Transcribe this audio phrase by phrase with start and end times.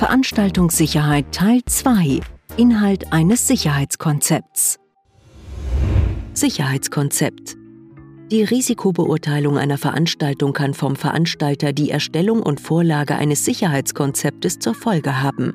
[0.00, 2.20] Veranstaltungssicherheit Teil 2
[2.56, 4.78] Inhalt eines Sicherheitskonzepts
[6.32, 7.58] Sicherheitskonzept
[8.32, 15.22] Die Risikobeurteilung einer Veranstaltung kann vom Veranstalter die Erstellung und Vorlage eines Sicherheitskonzeptes zur Folge
[15.22, 15.52] haben.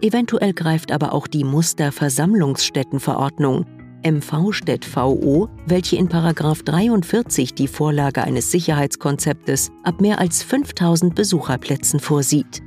[0.00, 3.64] Eventuell greift aber auch die Musterversammlungsstättenverordnung
[4.02, 12.60] MV-Städt-VO, welche in 43 die Vorlage eines Sicherheitskonzeptes ab mehr als 5000 Besucherplätzen vorsieht.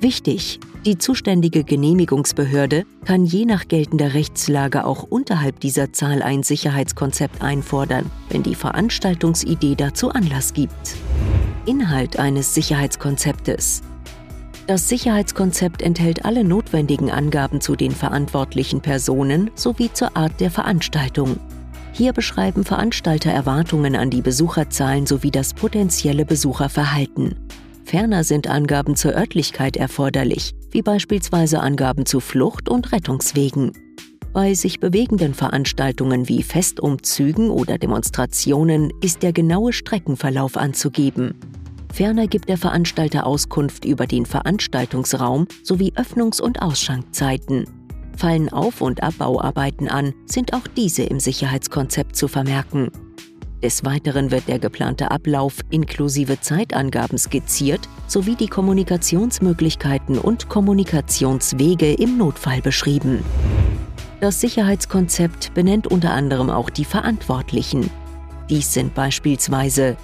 [0.00, 7.42] Wichtig, die zuständige Genehmigungsbehörde kann je nach geltender Rechtslage auch unterhalb dieser Zahl ein Sicherheitskonzept
[7.42, 10.94] einfordern, wenn die Veranstaltungsidee dazu Anlass gibt.
[11.66, 13.82] Inhalt eines Sicherheitskonzeptes
[14.68, 21.40] das Sicherheitskonzept enthält alle notwendigen Angaben zu den verantwortlichen Personen sowie zur Art der Veranstaltung.
[21.92, 27.36] Hier beschreiben Veranstalter Erwartungen an die Besucherzahlen sowie das potenzielle Besucherverhalten.
[27.88, 33.72] Ferner sind Angaben zur Örtlichkeit erforderlich, wie beispielsweise Angaben zu Flucht- und Rettungswegen.
[34.34, 41.34] Bei sich bewegenden Veranstaltungen wie Festumzügen oder Demonstrationen ist der genaue Streckenverlauf anzugeben.
[41.90, 47.64] Ferner gibt der Veranstalter Auskunft über den Veranstaltungsraum sowie Öffnungs- und Ausschankzeiten.
[48.18, 52.90] Fallen Auf- und Abbauarbeiten an, sind auch diese im Sicherheitskonzept zu vermerken.
[53.62, 62.18] Des Weiteren wird der geplante Ablauf inklusive Zeitangaben skizziert sowie die Kommunikationsmöglichkeiten und Kommunikationswege im
[62.18, 63.24] Notfall beschrieben.
[64.20, 67.90] Das Sicherheitskonzept benennt unter anderem auch die Verantwortlichen.
[68.48, 69.96] Dies sind beispielsweise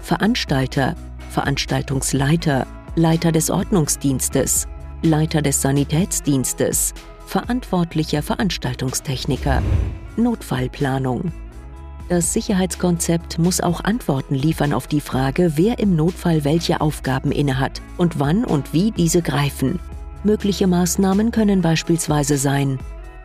[0.00, 0.96] Veranstalter,
[1.30, 4.66] Veranstaltungsleiter, Leiter des Ordnungsdienstes,
[5.02, 6.94] Leiter des Sanitätsdienstes,
[7.26, 9.62] verantwortlicher Veranstaltungstechniker,
[10.16, 11.30] Notfallplanung.
[12.08, 17.80] Das Sicherheitskonzept muss auch Antworten liefern auf die Frage, wer im Notfall welche Aufgaben innehat
[17.96, 19.78] und wann und wie diese greifen.
[20.24, 22.78] Mögliche Maßnahmen können beispielsweise sein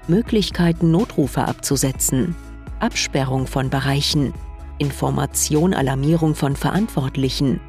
[0.08, 2.36] Möglichkeiten, Notrufe abzusetzen,
[2.80, 4.34] Absperrung von Bereichen,
[4.78, 7.60] Information, Alarmierung von Verantwortlichen,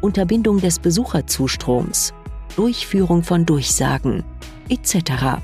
[0.00, 2.14] Unterbindung des Besucherzustroms,
[2.56, 4.22] Durchführung von Durchsagen
[4.68, 5.38] etc.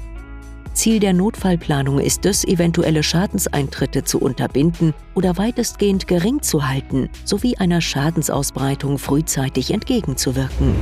[0.74, 7.56] Ziel der Notfallplanung ist es, eventuelle Schadenseintritte zu unterbinden oder weitestgehend gering zu halten, sowie
[7.56, 10.74] einer Schadensausbreitung frühzeitig entgegenzuwirken.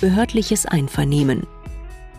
[0.00, 1.46] Behördliches Einvernehmen.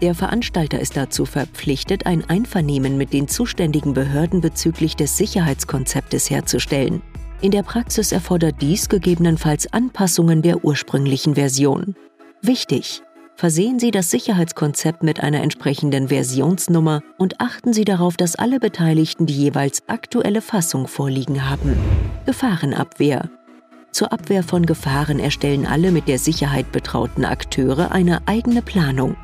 [0.01, 7.01] Der Veranstalter ist dazu verpflichtet, ein Einvernehmen mit den zuständigen Behörden bezüglich des Sicherheitskonzeptes herzustellen.
[7.39, 11.95] In der Praxis erfordert dies gegebenenfalls Anpassungen der ursprünglichen Version.
[12.41, 13.03] Wichtig!
[13.41, 19.25] Versehen Sie das Sicherheitskonzept mit einer entsprechenden Versionsnummer und achten Sie darauf, dass alle Beteiligten
[19.25, 21.75] die jeweils aktuelle Fassung vorliegen haben.
[22.27, 23.31] Gefahrenabwehr.
[23.91, 29.15] Zur Abwehr von Gefahren erstellen alle mit der Sicherheit betrauten Akteure eine eigene Planung.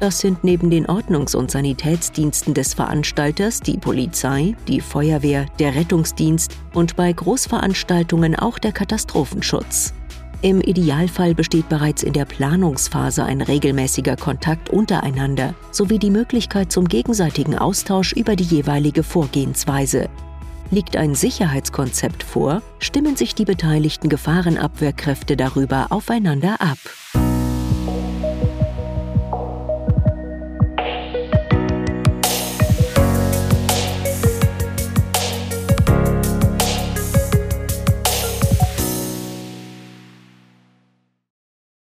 [0.00, 6.54] Das sind neben den Ordnungs- und Sanitätsdiensten des Veranstalters die Polizei, die Feuerwehr, der Rettungsdienst
[6.74, 9.94] und bei Großveranstaltungen auch der Katastrophenschutz.
[10.42, 16.88] Im Idealfall besteht bereits in der Planungsphase ein regelmäßiger Kontakt untereinander sowie die Möglichkeit zum
[16.88, 20.08] gegenseitigen Austausch über die jeweilige Vorgehensweise.
[20.72, 26.78] Liegt ein Sicherheitskonzept vor, stimmen sich die beteiligten Gefahrenabwehrkräfte darüber aufeinander ab.